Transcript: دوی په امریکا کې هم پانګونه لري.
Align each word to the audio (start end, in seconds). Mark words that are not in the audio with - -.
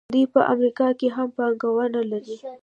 دوی 0.13 0.25
په 0.33 0.41
امریکا 0.53 0.87
کې 0.99 1.07
هم 1.15 1.29
پانګونه 1.37 2.01
لري. 2.11 2.35